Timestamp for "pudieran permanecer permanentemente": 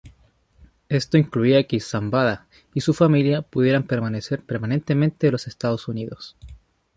3.43-5.27